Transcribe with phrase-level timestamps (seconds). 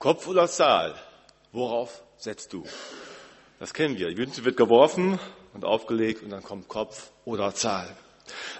[0.00, 0.94] Kopf oder Zahl?
[1.52, 2.64] Worauf setzt du?
[3.58, 4.08] Das kennen wir.
[4.08, 5.20] Die Münze wird geworfen
[5.52, 7.94] und aufgelegt und dann kommt Kopf oder Zahl.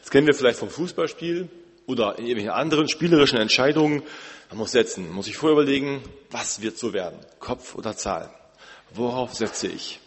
[0.03, 1.49] Das kennen wir vielleicht vom Fußballspiel
[1.87, 4.03] oder in irgendwelchen anderen spielerischen Entscheidungen.
[4.51, 7.19] Man muss setzen, man muss sich vorher überlegen, was wird so werden?
[7.39, 8.29] Kopf oder Zahl?
[8.93, 9.99] Worauf setze ich?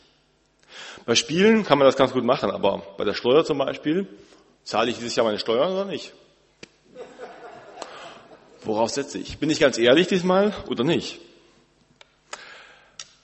[1.08, 4.08] Bei Spielen kann man das ganz gut machen, aber bei der Steuer zum Beispiel,
[4.64, 6.14] zahle ich dieses Jahr meine Steuern oder nicht?
[8.66, 9.38] Worauf setze ich?
[9.38, 11.20] Bin ich ganz ehrlich diesmal oder nicht?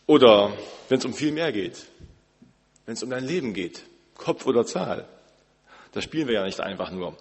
[0.05, 0.52] Oder
[0.89, 1.85] wenn es um viel mehr geht,
[2.85, 3.84] wenn es um dein Leben geht,
[4.15, 5.07] Kopf oder Zahl.
[5.91, 7.15] Das spielen wir ja nicht einfach nur.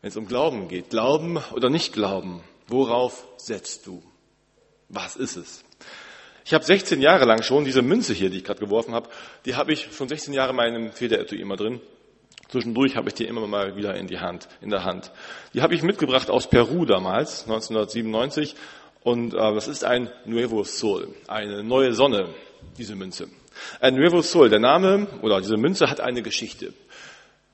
[0.00, 4.02] Wenn es um Glauben geht, Glauben oder nicht Glauben, worauf setzt du?
[4.88, 5.64] Was ist es?
[6.44, 9.08] Ich habe 16 Jahre lang schon diese Münze hier, die ich gerade geworfen habe,
[9.44, 11.80] die habe ich schon 16 Jahre in meinem Federetui immer drin.
[12.52, 15.10] Zwischendurch habe ich die immer mal wieder in die Hand, in der Hand.
[15.54, 18.54] Die habe ich mitgebracht aus Peru damals, 1997.
[19.02, 22.28] Und äh, das ist ein Nuevo Sol, eine neue Sonne,
[22.76, 23.28] diese Münze.
[23.80, 26.74] Ein Nuevo Sol, der Name oder diese Münze hat eine Geschichte.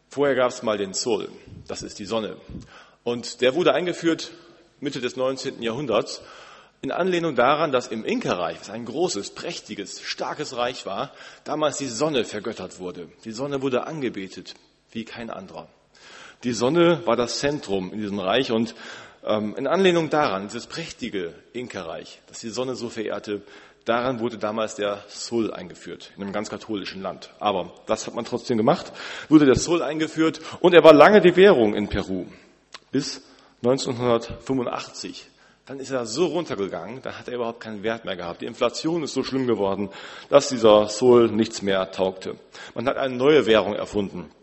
[0.08, 1.28] Vorher gab es mal den Sol,
[1.68, 2.36] das ist die Sonne.
[3.04, 4.32] Und der wurde eingeführt
[4.80, 5.62] Mitte des 19.
[5.62, 6.22] Jahrhunderts
[6.82, 11.12] in Anlehnung daran, dass im Inka-Reich, was ein großes, prächtiges, starkes Reich war,
[11.44, 13.08] damals die Sonne vergöttert wurde.
[13.24, 14.56] Die Sonne wurde angebetet
[14.92, 15.68] wie kein anderer.
[16.44, 18.74] Die Sonne war das Zentrum in diesem Reich und
[19.24, 23.42] ähm, in Anlehnung daran, dieses prächtige Inka-Reich, das die Sonne so verehrte,
[23.84, 27.30] daran wurde damals der Sol eingeführt, in einem ganz katholischen Land.
[27.40, 28.92] Aber das hat man trotzdem gemacht,
[29.28, 32.26] wurde der Sol eingeführt und er war lange die Währung in Peru.
[32.92, 33.22] Bis
[33.64, 35.26] 1985.
[35.66, 38.40] Dann ist er so runtergegangen, dann hat er überhaupt keinen Wert mehr gehabt.
[38.40, 39.90] Die Inflation ist so schlimm geworden,
[40.30, 42.36] dass dieser Sol nichts mehr taugte.
[42.74, 44.37] Man hat eine neue Währung erfunden und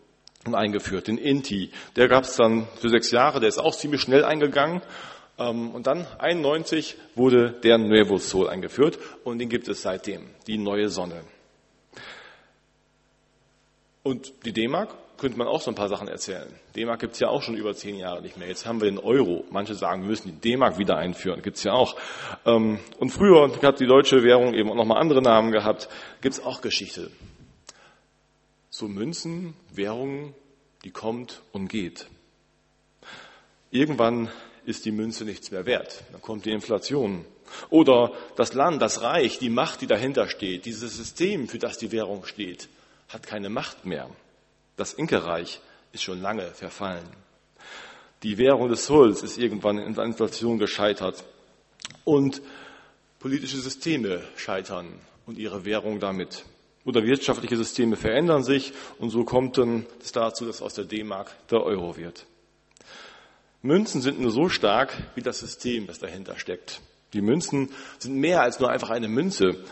[0.54, 1.70] eingeführt, den Inti.
[1.96, 4.82] Der gab es dann für sechs Jahre, der ist auch ziemlich schnell eingegangen.
[5.38, 10.58] Ähm, und dann 91 wurde der Nuevo Sol eingeführt und den gibt es seitdem, die
[10.58, 11.22] neue Sonne.
[14.02, 16.48] Und die D-Mark könnte man auch so ein paar Sachen erzählen.
[16.76, 18.48] D-Mark gibt es ja auch schon über zehn Jahre nicht mehr.
[18.48, 19.44] Jetzt haben wir den Euro.
[19.50, 21.42] Manche sagen, wir müssen die D-Mark wieder einführen.
[21.42, 21.96] Gibt es ja auch.
[22.44, 25.88] Ähm, und früher hat die deutsche Währung eben auch nochmal andere Namen gehabt.
[26.20, 27.10] Gibt es auch Geschichte
[28.76, 30.34] so Münzen, Währungen,
[30.86, 32.06] die kommt und geht.
[33.72, 34.30] Irgendwann
[34.66, 36.04] ist die Münze nichts mehr wert.
[36.12, 37.24] Dann kommt die Inflation.
[37.70, 41.90] Oder das Land, das Reich, die Macht, die dahinter steht, dieses System, für das die
[41.90, 42.68] Währung steht,
[43.08, 44.08] hat keine Macht mehr.
[44.76, 45.60] Das Inkerreich
[45.90, 47.08] ist schon lange verfallen.
[48.22, 51.24] Die Währung des Sols ist irgendwann in der Inflation gescheitert.
[52.04, 52.42] Und
[53.18, 56.44] politische Systeme scheitern und ihre Währung damit
[56.86, 61.34] oder wirtschaftliche Systeme verändern sich und so kommt dann es dazu, dass aus der D-Mark
[61.50, 62.24] der Euro wird.
[63.60, 66.80] Münzen sind nur so stark wie das System, das dahinter steckt.
[67.12, 69.64] Die Münzen sind mehr als nur einfach eine Münze.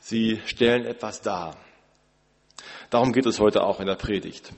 [0.00, 1.56] Sie stellen etwas dar.
[2.90, 4.52] Darum geht es heute auch in der Predigt.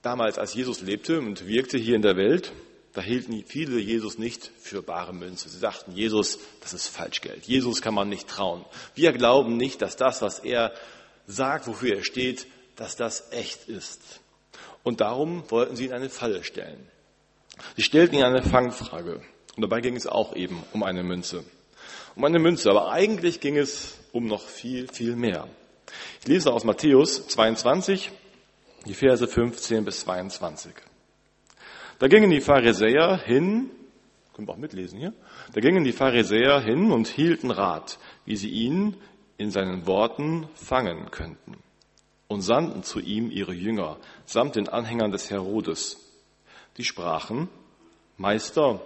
[0.00, 2.52] Damals, als Jesus lebte und wirkte hier in der Welt,
[2.96, 5.50] da hielten viele Jesus nicht für bare Münze.
[5.50, 7.44] Sie sagten, Jesus, das ist Falschgeld.
[7.44, 8.64] Jesus kann man nicht trauen.
[8.94, 10.72] Wir glauben nicht, dass das, was er
[11.26, 14.00] sagt, wofür er steht, dass das echt ist.
[14.82, 16.88] Und darum wollten sie ihn eine Falle stellen.
[17.76, 19.20] Sie stellten ihn eine Fangfrage.
[19.56, 21.44] Und dabei ging es auch eben um eine Münze.
[22.14, 22.70] Um eine Münze.
[22.70, 25.48] Aber eigentlich ging es um noch viel, viel mehr.
[26.22, 28.10] Ich lese aus Matthäus 22,
[28.86, 30.72] die Verse 15 bis 22.
[31.98, 33.70] Da gingen die Pharisäer hin,
[34.34, 35.14] können wir auch mitlesen hier,
[35.54, 38.96] da gingen die Pharisäer hin und hielten Rat, wie sie ihn
[39.38, 41.56] in seinen Worten fangen könnten
[42.28, 45.98] und sandten zu ihm ihre Jünger samt den Anhängern des Herodes.
[46.76, 47.48] Die sprachen,
[48.18, 48.80] Meister,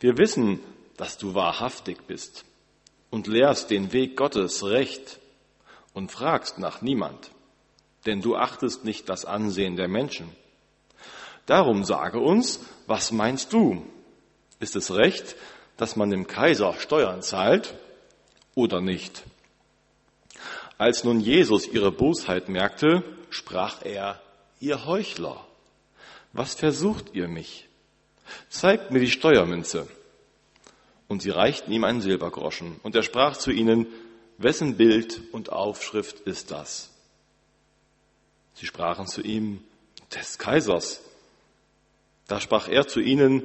[0.00, 0.60] wir wissen,
[0.96, 2.46] dass du wahrhaftig bist
[3.10, 5.20] und lehrst den Weg Gottes recht
[5.92, 7.30] und fragst nach niemand,
[8.06, 10.30] denn du achtest nicht das Ansehen der Menschen
[11.46, 13.86] Darum sage uns, was meinst du?
[14.58, 15.36] Ist es recht,
[15.76, 17.74] dass man dem Kaiser Steuern zahlt
[18.54, 19.24] oder nicht?
[20.78, 24.20] Als nun Jesus ihre Bosheit merkte, sprach er,
[24.60, 25.46] ihr Heuchler,
[26.32, 27.68] was versucht ihr mich?
[28.48, 29.88] Zeigt mir die Steuermünze.
[31.08, 32.80] Und sie reichten ihm einen Silbergroschen.
[32.82, 33.86] Und er sprach zu ihnen,
[34.38, 36.90] wessen Bild und Aufschrift ist das?
[38.54, 39.62] Sie sprachen zu ihm,
[40.14, 41.00] des Kaisers.
[42.28, 43.42] Da sprach er zu ihnen,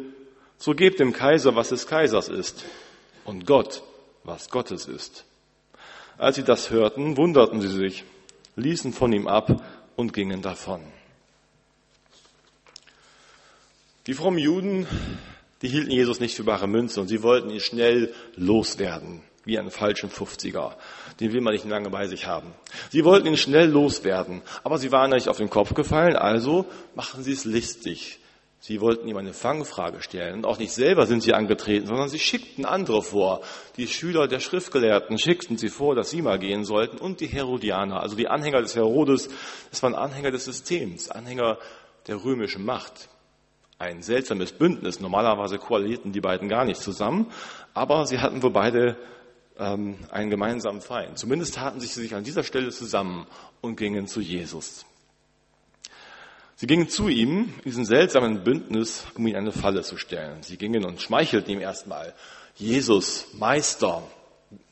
[0.58, 2.64] so gebt dem Kaiser, was des Kaisers ist,
[3.26, 3.84] und Gott,
[4.24, 5.26] was Gottes ist.
[6.18, 8.04] Als sie das hörten, wunderten sie sich,
[8.56, 9.64] ließen von ihm ab
[9.96, 10.82] und gingen davon.
[14.08, 14.88] Die frommen Juden
[15.62, 19.70] Die hielten Jesus nicht für bare Münze und sie wollten ihn schnell loswerden, wie einen
[19.70, 20.74] falschen 50er.
[21.20, 22.54] Den will man nicht lange bei sich haben.
[22.90, 27.24] Sie wollten ihn schnell loswerden, aber sie waren nicht auf den Kopf gefallen, also machen
[27.24, 28.21] sie es listig.
[28.64, 30.36] Sie wollten ihm eine Fangfrage stellen.
[30.36, 33.42] Und auch nicht selber sind sie angetreten, sondern sie schickten andere vor.
[33.76, 36.98] Die Schüler der Schriftgelehrten schickten sie vor, dass sie mal gehen sollten.
[37.00, 39.30] Und die Herodianer, also die Anhänger des Herodes,
[39.72, 41.58] das waren Anhänger des Systems, Anhänger
[42.06, 43.10] der römischen Macht.
[43.80, 45.00] Ein seltsames Bündnis.
[45.00, 47.32] Normalerweise koalierten die beiden gar nicht zusammen.
[47.74, 48.96] Aber sie hatten wohl beide
[49.58, 51.18] ähm, einen gemeinsamen Feind.
[51.18, 53.26] Zumindest taten sie sich an dieser Stelle zusammen
[53.60, 54.86] und gingen zu Jesus.
[56.62, 60.44] Sie gingen zu ihm, in diesem seltsamen Bündnis, um ihn eine Falle zu stellen.
[60.44, 62.14] Sie gingen und schmeichelten ihm erstmal,
[62.54, 64.04] Jesus, Meister,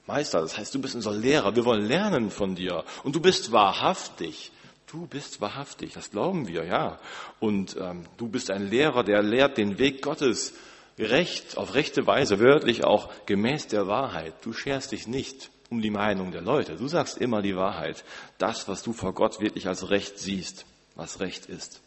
[0.06, 3.52] Meister, das heißt, du bist unser Lehrer, wir wollen lernen von dir und du bist
[3.52, 4.52] wahrhaftig.
[4.86, 7.00] Du bist wahrhaftig, das glauben wir, ja.
[7.40, 10.54] Und ähm, du bist ein Lehrer, der lehrt den Weg Gottes
[11.00, 14.36] recht, auf rechte Weise, wörtlich auch gemäß der Wahrheit.
[14.44, 16.76] Du scherst dich nicht um die Meinung der Leute.
[16.76, 18.04] Du sagst immer die Wahrheit.
[18.38, 20.68] Das, was du vor Gott wirklich als Recht siehst
[21.00, 21.82] was Recht ist.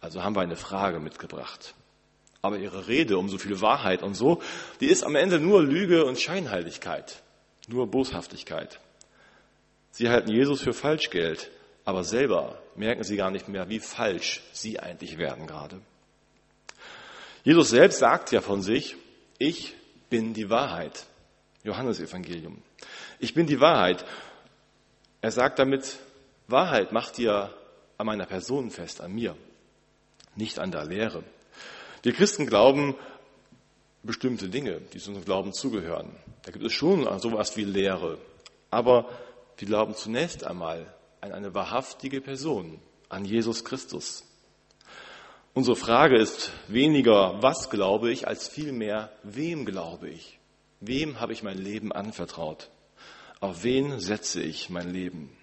[0.00, 1.74] Also haben wir eine Frage mitgebracht.
[2.42, 4.42] Aber ihre Rede um so viel Wahrheit und so,
[4.80, 7.22] die ist am Ende nur Lüge und Scheinheiligkeit,
[7.68, 8.80] nur Boshaftigkeit.
[9.90, 11.50] Sie halten Jesus für Falschgeld,
[11.84, 15.80] aber selber merken sie gar nicht mehr, wie falsch sie eigentlich werden gerade.
[17.44, 18.96] Jesus selbst sagt ja von sich,
[19.38, 19.74] ich
[20.08, 21.06] bin die Wahrheit.
[21.62, 22.62] Johannes Evangelium.
[23.18, 24.04] Ich bin die Wahrheit.
[25.20, 25.98] Er sagt damit,
[26.48, 27.54] Wahrheit macht dir
[28.00, 29.36] an meiner Person fest, an mir,
[30.34, 31.22] nicht an der Lehre.
[32.02, 32.96] Wir Christen glauben
[34.02, 36.10] bestimmte Dinge, die zu unserem Glauben zugehören.
[36.42, 38.18] Da gibt es schon sowas wie Lehre.
[38.70, 39.10] Aber
[39.58, 40.86] wir glauben zunächst einmal
[41.20, 42.80] an eine wahrhaftige Person,
[43.10, 44.24] an Jesus Christus.
[45.52, 50.38] Unsere Frage ist weniger, was glaube ich, als vielmehr, wem glaube ich?
[50.80, 52.70] Wem habe ich mein Leben anvertraut?
[53.40, 55.36] Auf wen setze ich mein Leben?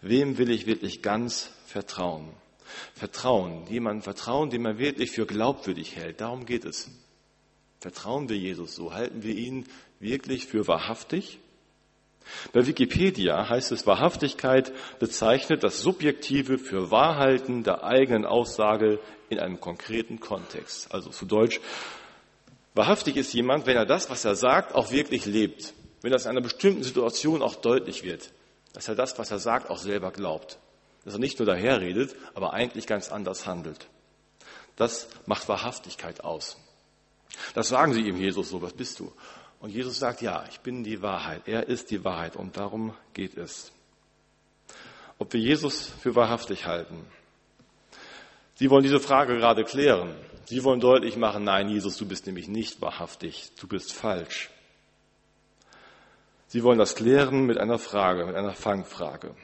[0.00, 2.28] Wem will ich wirklich ganz vertrauen?
[2.94, 6.20] Vertrauen, jemandem vertrauen, den man wirklich für glaubwürdig hält.
[6.20, 6.90] Darum geht es.
[7.80, 8.92] Vertrauen wir Jesus so?
[8.92, 9.66] Halten wir ihn
[9.98, 11.38] wirklich für wahrhaftig?
[12.52, 19.00] Bei Wikipedia heißt es, Wahrhaftigkeit bezeichnet das Subjektive für Wahrhalten der eigenen Aussage
[19.30, 20.94] in einem konkreten Kontext.
[20.94, 21.60] Also zu Deutsch,
[22.74, 25.72] wahrhaftig ist jemand, wenn er das, was er sagt, auch wirklich lebt.
[26.02, 28.30] Wenn das in einer bestimmten Situation auch deutlich wird
[28.72, 30.58] dass er das, was er sagt, auch selber glaubt.
[31.04, 33.88] Dass er nicht nur daherredet, aber eigentlich ganz anders handelt.
[34.76, 36.56] Das macht Wahrhaftigkeit aus.
[37.54, 39.12] Das sagen sie ihm Jesus so, was bist du?
[39.60, 41.42] Und Jesus sagt, ja, ich bin die Wahrheit.
[41.46, 43.72] Er ist die Wahrheit und darum geht es.
[45.18, 47.04] Ob wir Jesus für wahrhaftig halten.
[48.54, 50.14] Sie wollen diese Frage gerade klären.
[50.46, 53.52] Sie wollen deutlich machen, nein, Jesus, du bist nämlich nicht wahrhaftig.
[53.60, 54.50] Du bist falsch.
[56.48, 59.34] Sie wollen das klären mit einer Frage, mit einer Fangfrage.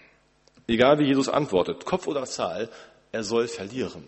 [0.69, 2.69] Egal wie Jesus antwortet, Kopf oder Zahl,
[3.13, 4.05] er soll verlieren.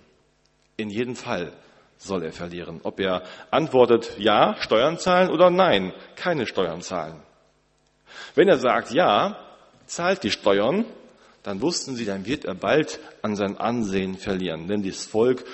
[0.76, 1.52] In jedem Fall
[1.98, 2.80] soll er verlieren.
[2.82, 7.22] Ob er antwortet ja, Steuern zahlen oder nein, keine Steuern zahlen.
[8.34, 9.38] Wenn er sagt ja,
[9.86, 10.84] zahlt die Steuern,
[11.42, 14.68] dann wussten sie, dann wird er bald an sein Ansehen verlieren.
[14.68, 15.44] Denn das Volk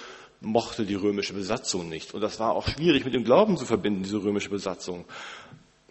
[0.40, 2.14] mochte die römische Besatzung nicht.
[2.14, 5.04] Und das war auch schwierig mit dem Glauben zu verbinden, diese römische Besatzung.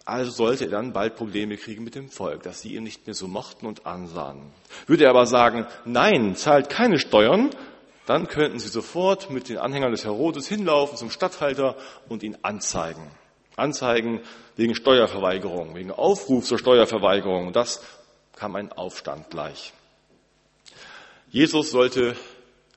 [0.04, 3.14] Also sollte er dann bald Probleme kriegen mit dem Volk, dass sie ihn nicht mehr
[3.14, 4.52] so mochten und ansahen.
[4.86, 7.50] Würde er aber sagen, nein, zahlt keine Steuern,
[8.06, 11.76] dann könnten sie sofort mit den Anhängern des Herodes hinlaufen zum Statthalter
[12.08, 13.10] und ihn anzeigen.
[13.56, 14.20] Anzeigen
[14.56, 17.52] wegen Steuerverweigerung, wegen Aufruf zur Steuerverweigerung.
[17.52, 17.82] Das
[18.36, 19.72] kam ein Aufstand gleich.
[21.30, 22.14] Jesus sollte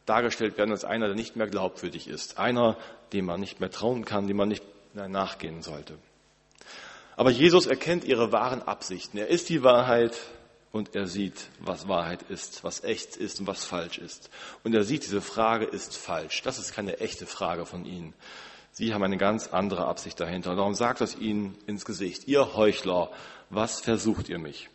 [0.05, 2.39] dargestellt werden als einer, der nicht mehr glaubwürdig ist.
[2.39, 2.77] Einer,
[3.12, 5.98] dem man nicht mehr trauen kann, dem man nicht mehr nachgehen sollte.
[7.17, 9.17] Aber Jesus erkennt ihre wahren Absichten.
[9.17, 10.15] Er ist die Wahrheit
[10.71, 14.29] und er sieht, was Wahrheit ist, was echt ist und was falsch ist.
[14.63, 16.43] Und er sieht, diese Frage ist falsch.
[16.43, 18.13] Das ist keine echte Frage von ihnen.
[18.71, 20.51] Sie haben eine ganz andere Absicht dahinter.
[20.51, 22.27] Und darum sagt es ihnen ins Gesicht.
[22.27, 23.09] Ihr Heuchler,
[23.50, 24.69] was versucht ihr mich?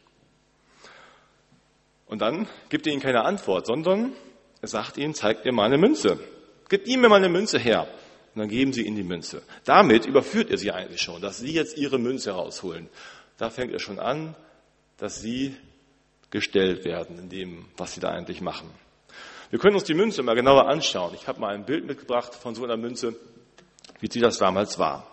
[2.06, 4.14] Und dann gibt er ihnen keine Antwort, sondern
[4.60, 6.18] er sagt ihnen, zeigt ihr mal eine Münze.
[6.68, 7.86] Gebt ihm mir mal eine Münze her.
[8.34, 9.42] Und dann geben sie ihnen die Münze.
[9.64, 12.88] Damit überführt er sie eigentlich schon, dass sie jetzt ihre Münze rausholen.
[13.38, 14.34] Da fängt er schon an,
[14.96, 15.54] dass sie
[16.30, 18.70] gestellt werden in dem, was sie da eigentlich machen.
[19.50, 21.12] Wir können uns die Münze mal genauer anschauen.
[21.14, 23.14] Ich habe mal ein Bild mitgebracht von so einer Münze,
[24.00, 25.06] wie sie das damals war.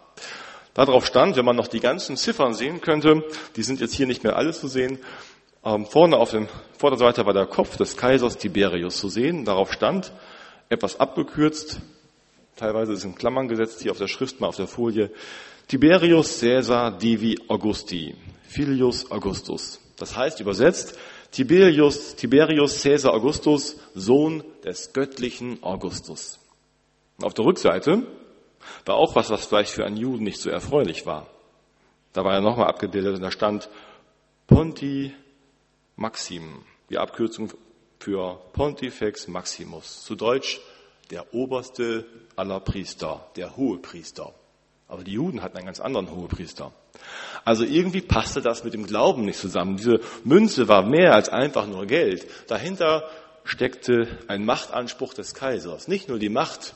[0.73, 3.23] Darauf stand, wenn man noch die ganzen Ziffern sehen könnte,
[3.57, 4.99] die sind jetzt hier nicht mehr alle zu sehen,
[5.63, 6.47] ähm, vorne auf der
[6.77, 9.43] Vorderseite war der Kopf des Kaisers Tiberius zu sehen.
[9.43, 10.13] Darauf stand,
[10.69, 11.81] etwas abgekürzt,
[12.59, 15.11] teilweise ist in Klammern gesetzt, hier auf der Schrift mal auf der Folie,
[15.67, 19.79] Tiberius Caesar Divi Augusti, Filius Augustus.
[19.97, 20.97] Das heißt übersetzt,
[21.31, 26.39] Tiberius, Tiberius Caesar Augustus, Sohn des göttlichen Augustus.
[27.21, 28.03] Auf der Rückseite
[28.85, 31.27] war auch was, was vielleicht für einen Juden nicht so erfreulich war.
[32.13, 33.69] Da war er nochmal abgebildet und da stand
[34.47, 35.13] Ponti
[35.95, 37.51] Maxim, die Abkürzung
[37.99, 40.03] für Pontifex Maximus.
[40.03, 40.59] Zu Deutsch
[41.11, 42.05] der oberste
[42.39, 44.33] aller Priester, der Hohepriester.
[44.87, 46.71] Aber die Juden hatten einen ganz anderen Hohepriester.
[47.45, 49.77] Also irgendwie passte das mit dem Glauben nicht zusammen.
[49.77, 52.25] Diese Münze war mehr als einfach nur Geld.
[52.47, 53.07] Dahinter
[53.43, 55.87] steckte ein Machtanspruch des Kaisers.
[55.87, 56.73] Nicht nur die Macht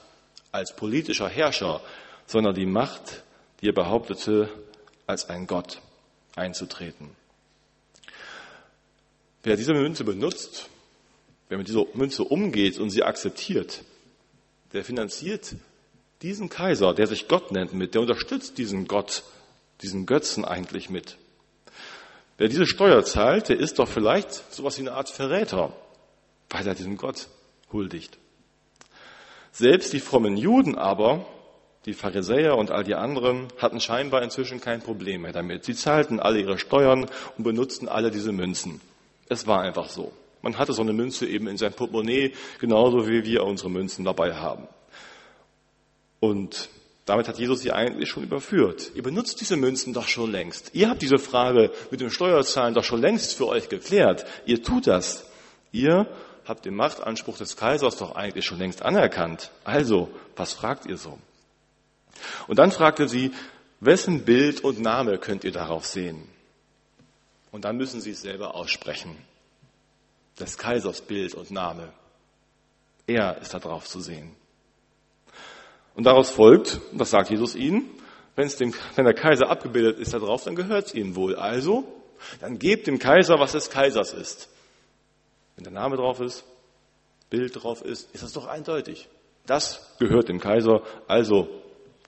[0.52, 1.82] als politischer Herrscher,
[2.28, 3.24] sondern die Macht,
[3.62, 4.50] die er behauptete,
[5.08, 5.82] als ein Gott
[6.36, 7.10] einzutreten.
[9.42, 10.70] Wer diese Münze benutzt,
[11.50, 13.84] wer mit dieser Münze umgeht und sie akzeptiert,
[14.74, 15.56] der finanziert
[16.22, 19.24] diesen Kaiser, der sich Gott nennt, mit, der unterstützt diesen Gott,
[19.82, 21.18] diesen Götzen eigentlich mit.
[22.38, 25.74] Wer diese Steuer zahlt, der ist doch vielleicht sowas wie eine Art Verräter,
[26.50, 27.28] weil er diesem Gott
[27.72, 28.18] huldigt.
[29.52, 31.26] Selbst die frommen Juden aber,
[31.86, 35.66] die Pharisäer und all die anderen, hatten scheinbar inzwischen kein Problem mehr damit.
[35.66, 37.06] Sie zahlten alle ihre Steuern
[37.38, 38.82] und benutzten alle diese Münzen.
[39.30, 40.12] Es war einfach so.
[40.44, 44.36] Man hatte so eine Münze eben in seinem Portemonnaie, genauso wie wir unsere Münzen dabei
[44.36, 44.68] haben.
[46.20, 46.70] Und
[47.06, 48.92] damit hat Jesus sie eigentlich schon überführt.
[48.94, 50.72] Ihr benutzt diese Münzen doch schon längst.
[50.74, 54.26] Ihr habt diese Frage mit dem Steuerzahlen doch schon längst für euch geklärt.
[54.46, 55.26] Ihr tut das.
[55.72, 56.08] Ihr
[56.46, 59.50] habt den Machtanspruch des Kaisers doch eigentlich schon längst anerkannt.
[59.64, 61.18] Also, was fragt ihr so?
[62.48, 63.32] Und dann fragte sie,
[63.80, 66.28] wessen Bild und Name könnt ihr darauf sehen?
[67.52, 69.16] Und dann müssen sie es selber aussprechen
[70.40, 71.92] des Kaisers Bild und Name.
[73.08, 74.36] Er ist da drauf zu sehen.
[75.96, 77.90] Und daraus folgt, das sagt Jesus ihnen,
[78.36, 81.36] wenn, es dem, wenn der Kaiser abgebildet ist da drauf, dann gehört es ihm wohl.
[81.36, 81.84] Also,
[82.40, 84.50] dann gebt dem Kaiser, was des Kaisers ist.
[85.56, 86.44] Wenn der Name drauf ist,
[87.30, 89.08] Bild drauf ist, ist das doch eindeutig.
[89.46, 91.48] Das gehört dem Kaiser, also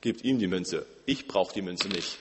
[0.01, 0.85] gebt ihm die Münze.
[1.05, 2.17] Ich brauche die Münze nicht.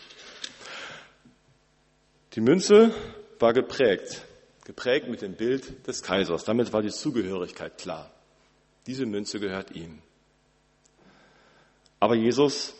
[2.34, 2.94] Die Münze
[3.38, 4.22] war geprägt
[4.64, 6.44] geprägt mit dem Bild des Kaisers.
[6.44, 8.10] Damit war die Zugehörigkeit klar.
[8.86, 10.02] Diese Münze gehört ihm.
[12.00, 12.74] Aber Jesus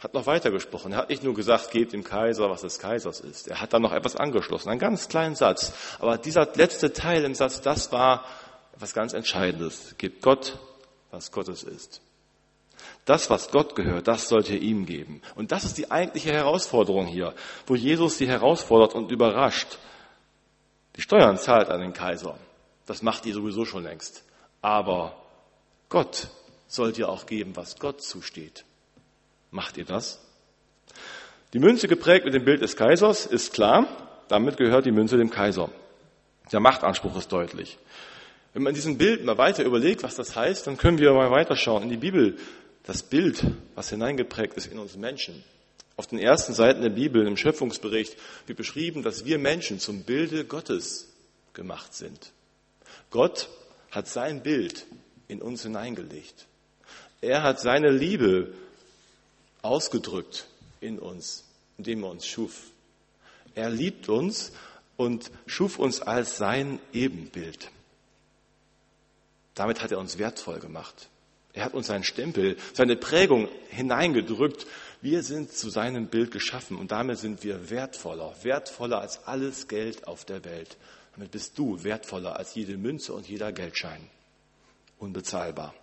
[0.00, 0.92] hat noch weiter gesprochen.
[0.92, 3.48] Er hat nicht nur gesagt, gebt dem Kaiser, was des Kaisers ist.
[3.48, 5.72] Er hat dann noch etwas angeschlossen, einen ganz kleinen Satz.
[5.98, 8.24] Aber dieser letzte Teil im Satz, das war
[8.74, 9.94] etwas ganz Entscheidendes.
[9.98, 10.58] Gebt Gott,
[11.10, 12.00] was Gottes ist.
[13.04, 15.22] Das, was Gott gehört, das sollt ihr ihm geben.
[15.36, 17.34] Und das ist die eigentliche Herausforderung hier,
[17.66, 19.78] wo Jesus sie herausfordert und überrascht.
[20.96, 22.38] Die Steuern zahlt an den Kaiser.
[22.86, 24.24] Das macht ihr sowieso schon längst.
[24.62, 25.16] Aber
[25.88, 26.28] Gott
[26.68, 28.64] sollt ihr auch geben, was Gott zusteht.
[29.50, 30.20] Macht ihr das?
[31.52, 33.86] Die Münze geprägt mit dem Bild des Kaisers ist klar.
[34.28, 35.70] Damit gehört die Münze dem Kaiser.
[36.50, 37.78] Der Machtanspruch ist deutlich.
[38.52, 41.82] Wenn man diesem Bild mal weiter überlegt, was das heißt, dann können wir mal weiterschauen
[41.82, 42.36] in die Bibel.
[42.84, 45.42] Das Bild, was hineingeprägt ist in uns Menschen,
[45.96, 50.44] auf den ersten Seiten der Bibel im Schöpfungsbericht wird beschrieben, dass wir Menschen zum Bilde
[50.44, 51.08] Gottes
[51.52, 52.32] gemacht sind.
[53.10, 53.48] Gott
[53.90, 54.86] hat sein Bild
[55.28, 56.46] in uns hineingelegt.
[57.20, 58.52] Er hat seine Liebe
[59.62, 60.46] ausgedrückt
[60.80, 61.44] in uns,
[61.78, 62.64] indem er uns schuf.
[63.54, 64.52] Er liebt uns
[64.96, 67.70] und schuf uns als sein Ebenbild.
[69.54, 71.08] Damit hat er uns wertvoll gemacht.
[71.52, 74.66] Er hat uns seinen Stempel, seine Prägung hineingedrückt
[75.04, 80.08] wir sind zu seinem Bild geschaffen und damit sind wir wertvoller, wertvoller als alles Geld
[80.08, 80.78] auf der Welt.
[81.14, 84.08] Damit bist du wertvoller als jede Münze und jeder Geldschein.
[84.98, 85.74] Unbezahlbar.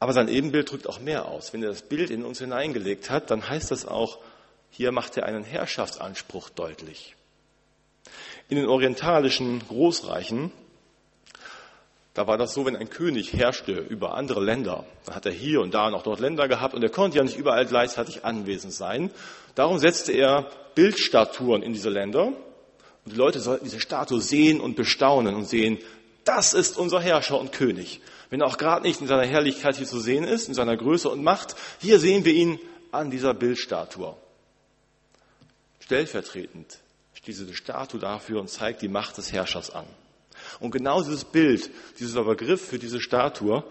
[0.00, 1.54] Aber sein Ebenbild drückt auch mehr aus.
[1.54, 4.18] Wenn er das Bild in uns hineingelegt hat, dann heißt das auch,
[4.68, 7.16] hier macht er einen Herrschaftsanspruch deutlich.
[8.50, 10.52] In den orientalischen Großreichen
[12.14, 15.62] da war das so, wenn ein König herrschte über andere Länder, dann hat er hier
[15.62, 19.10] und da noch dort Länder gehabt und er konnte ja nicht überall gleichzeitig anwesend sein.
[19.54, 24.76] Darum setzte er Bildstatuen in diese Länder und die Leute sollten diese Statue sehen und
[24.76, 25.78] bestaunen und sehen,
[26.24, 28.00] das ist unser Herrscher und König.
[28.30, 31.08] Wenn er auch gerade nicht in seiner Herrlichkeit hier zu sehen ist, in seiner Größe
[31.08, 32.60] und Macht, hier sehen wir ihn
[32.92, 34.14] an dieser Bildstatue.
[35.80, 36.78] Stellvertretend
[37.14, 39.86] steht diese Statue dafür und zeigt die Macht des Herrschers an.
[40.60, 43.64] Und genau dieses Bild, dieser Begriff für diese Statue,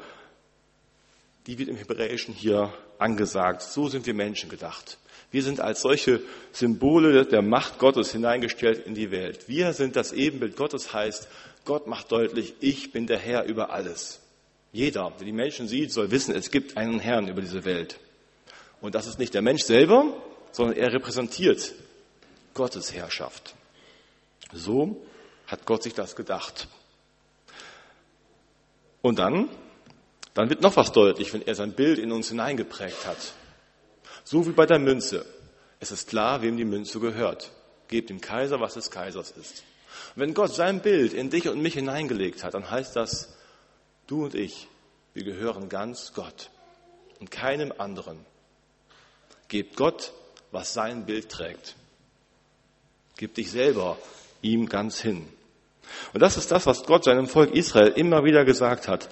[1.47, 3.61] die wird im Hebräischen hier angesagt.
[3.61, 4.97] So sind wir Menschen gedacht.
[5.31, 6.21] Wir sind als solche
[6.51, 9.47] Symbole der Macht Gottes hineingestellt in die Welt.
[9.47, 11.27] Wir sind das Ebenbild Gottes, heißt,
[11.63, 14.19] Gott macht deutlich, ich bin der Herr über alles.
[14.73, 17.99] Jeder, der die Menschen sieht, soll wissen, es gibt einen Herrn über diese Welt.
[18.81, 20.13] Und das ist nicht der Mensch selber,
[20.51, 21.73] sondern er repräsentiert
[22.53, 23.55] Gottes Herrschaft.
[24.53, 25.01] So
[25.51, 26.67] hat Gott sich das gedacht.
[29.01, 29.49] Und dann,
[30.33, 33.33] dann wird noch was deutlich, wenn er sein Bild in uns hineingeprägt hat.
[34.23, 35.25] So wie bei der Münze.
[35.79, 37.51] Es ist klar, wem die Münze gehört.
[37.87, 39.63] Gebt dem Kaiser, was des Kaisers ist.
[40.15, 43.35] Und wenn Gott sein Bild in dich und mich hineingelegt hat, dann heißt das,
[44.07, 44.67] du und ich,
[45.13, 46.49] wir gehören ganz Gott
[47.19, 48.25] und keinem anderen.
[49.49, 50.13] Gebt Gott,
[50.51, 51.75] was sein Bild trägt.
[53.17, 53.97] Gib dich selber
[54.41, 55.27] ihm ganz hin.
[56.13, 59.09] Und das ist das, was Gott seinem Volk Israel immer wieder gesagt hat,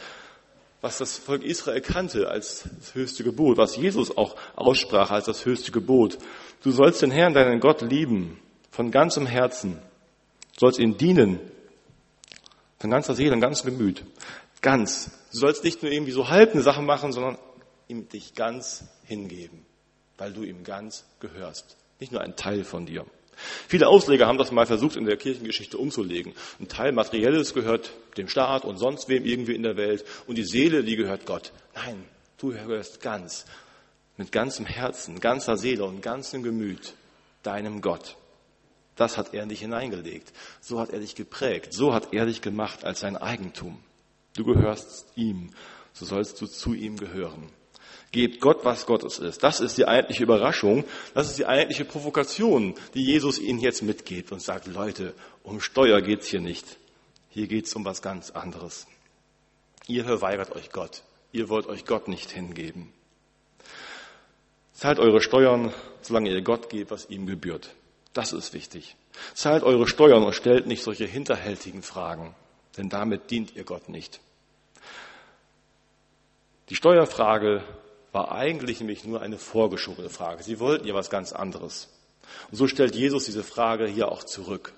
[0.82, 5.46] was das Volk Israel kannte als das höchste Gebot, was Jesus auch aussprach als das
[5.46, 6.18] höchste Gebot.
[6.64, 8.40] Du sollst den Herrn, deinen Gott, lieben,
[8.72, 9.74] von ganzem Herzen,
[10.54, 11.40] du sollst ihm dienen,
[12.80, 14.06] von ganzer Seele und ganzem Gemüt,
[14.62, 15.12] ganz.
[15.32, 17.38] Du sollst nicht nur irgendwie so halb eine Sache machen, sondern
[17.88, 19.66] ihm dich ganz hingeben,
[20.18, 23.06] weil du ihm ganz gehörst, nicht nur ein Teil von dir.
[23.68, 26.34] Viele Ausleger haben das mal versucht, in der Kirchengeschichte umzulegen.
[26.60, 30.44] Ein Teil Materielles gehört dem Staat und sonst wem irgendwie in der Welt und die
[30.44, 31.52] Seele, die gehört Gott.
[31.76, 32.04] Nein,
[32.38, 33.46] du gehörst ganz,
[34.18, 36.94] mit ganzem Herzen, ganzer Seele und ganzem Gemüt
[37.44, 38.18] deinem Gott.
[38.96, 40.34] Das hat er in dich hineingelegt.
[40.60, 41.74] So hat er dich geprägt.
[41.74, 43.80] So hat er dich gemacht als sein Eigentum.
[44.36, 45.52] Du gehörst ihm.
[45.94, 47.50] So sollst du zu ihm gehören.
[48.12, 49.44] Gebt Gott, was Gottes ist.
[49.44, 50.84] Das ist die eigentliche Überraschung.
[51.14, 55.14] Das ist die eigentliche Provokation, die Jesus ihnen jetzt mitgeht und sagt, Leute,
[55.44, 56.78] um Steuer geht's hier nicht.
[57.30, 58.88] Hier geht's um was ganz anderes.
[59.88, 61.04] Ihr verweigert euch Gott.
[61.32, 62.92] Ihr wollt euch Gott nicht hingeben.
[64.74, 67.76] Zahlt eure Steuern, solange ihr Gott gebt, was ihm gebührt.
[68.14, 68.96] Das ist wichtig.
[69.36, 72.34] Zahlt eure Steuern und stellt nicht solche hinterhältigen Fragen,
[72.78, 74.20] denn damit dient ihr Gott nicht.
[76.70, 77.64] Die Steuerfrage
[78.12, 80.44] war eigentlich nämlich nur eine vorgeschobene Frage.
[80.44, 81.90] Sie wollten ja was ganz anderes.
[82.52, 84.74] Und so stellt Jesus diese Frage hier auch zurück.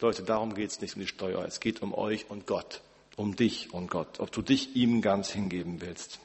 [0.00, 1.44] Leute, darum geht es nicht um die Steuer.
[1.44, 2.80] Es geht um euch und Gott,
[3.16, 6.18] um dich und Gott, ob du dich ihm ganz hingeben willst.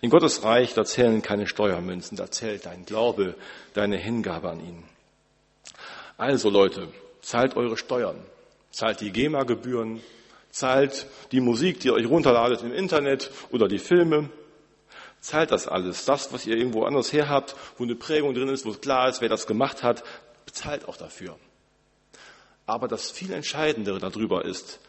[0.00, 3.36] In Gottes Reich, da zählen keine Steuermünzen, da zählt dein Glaube,
[3.74, 4.82] deine Hingabe an ihn.
[6.16, 6.88] Also Leute,
[7.20, 8.16] zahlt eure Steuern,
[8.70, 10.00] zahlt die GEMA-Gebühren,
[10.50, 14.28] zahlt die Musik, die ihr euch runterladet im Internet oder die Filme,
[15.22, 16.04] Zahlt das alles.
[16.04, 19.20] Das, was ihr irgendwo anders her habt, wo eine Prägung drin ist, wo klar ist,
[19.20, 20.02] wer das gemacht hat,
[20.44, 21.38] bezahlt auch dafür.
[22.66, 24.80] Aber das viel Entscheidendere darüber ist,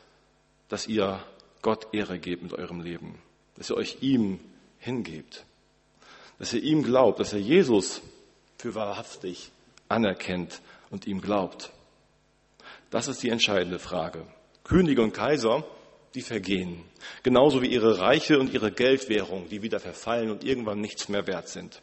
[0.70, 1.24] dass ihr
[1.62, 3.22] Gott Ehre gebt mit eurem Leben.
[3.58, 4.40] Dass ihr euch ihm
[4.80, 5.46] hingebt.
[6.40, 8.02] Dass ihr ihm glaubt, dass ihr Jesus
[8.58, 9.52] für wahrhaftig
[9.88, 11.70] anerkennt und ihm glaubt.
[12.90, 14.26] Das ist die entscheidende Frage.
[14.64, 15.64] Könige und Kaiser
[16.16, 16.84] die vergehen.
[17.24, 21.50] Genauso wie ihre Reiche und ihre Geldwährung, die wieder verfallen und irgendwann nichts mehr wert
[21.50, 21.82] sind.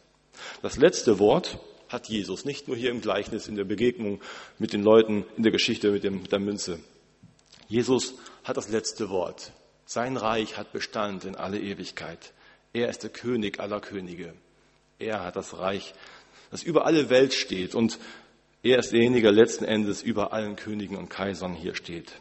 [0.61, 4.21] Das letzte Wort hat Jesus, nicht nur hier im Gleichnis, in der Begegnung
[4.59, 6.79] mit den Leuten, in der Geschichte mit, dem, mit der Münze.
[7.67, 9.51] Jesus hat das letzte Wort.
[9.85, 12.33] Sein Reich hat Bestand in alle Ewigkeit.
[12.73, 14.33] Er ist der König aller Könige.
[14.99, 15.93] Er hat das Reich,
[16.49, 17.99] das über alle Welt steht und
[18.63, 22.13] er ist derjenige, der letzten Endes über allen Königen und Kaisern hier steht.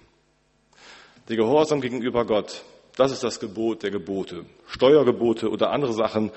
[1.30, 2.64] Der Gehorsam gegenüber Gott,
[2.96, 4.46] das ist das Gebot der Gebote.
[4.66, 6.32] Steuergebote oder andere Sachen,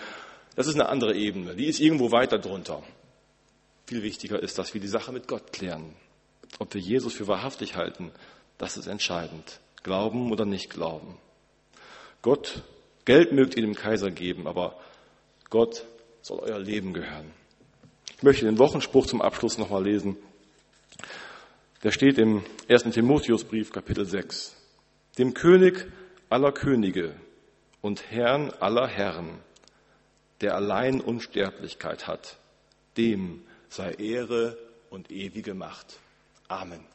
[0.56, 1.56] das ist eine andere Ebene.
[1.56, 2.84] Die ist irgendwo weiter drunter.
[3.88, 5.96] Viel wichtiger ist, dass wir die Sache mit Gott klären.
[6.60, 8.12] Ob wir Jesus für wahrhaftig halten,
[8.60, 9.60] das ist entscheidend.
[9.82, 11.18] Glauben oder nicht glauben.
[12.22, 12.62] Gott,
[13.06, 14.78] Geld mögt ihr dem Kaiser geben, aber
[15.50, 15.86] Gott
[16.22, 17.32] soll euer Leben gehören.
[18.16, 20.18] Ich möchte den Wochenspruch zum Abschluss nochmal lesen.
[21.82, 22.84] Der steht im 1.
[22.84, 24.62] Timotheusbrief, Kapitel 6
[25.17, 25.86] dem König
[26.30, 27.13] aller Könige
[27.82, 29.39] und Herrn aller Herren,
[30.41, 32.38] der allein Unsterblichkeit hat,
[32.97, 34.58] dem sei Ehre
[34.89, 35.99] und ewige Macht.
[36.47, 36.93] Amen.